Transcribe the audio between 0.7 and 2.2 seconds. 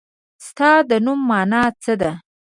د نوم مانا څه ده؟